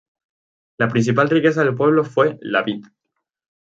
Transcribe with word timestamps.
La 0.79 0.87
principal 0.87 1.29
riqueza 1.29 1.63
del 1.63 1.75
pueblo 1.75 2.03
fue 2.03 2.39
la 2.41 2.63
vid. 2.63 2.83